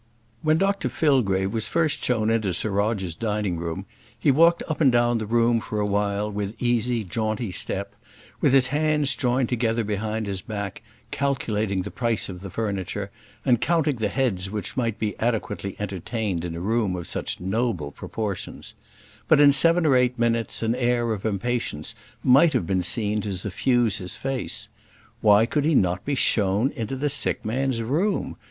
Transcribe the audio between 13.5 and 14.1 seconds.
counting the